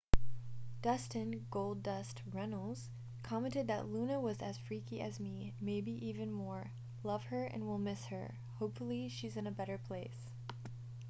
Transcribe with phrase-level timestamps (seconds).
[0.81, 2.89] dustin goldust runnels
[3.21, 9.07] commented that luna was as freaky as me...maybe even more...love her and will miss her...hopefully
[9.07, 10.23] she's in a better place.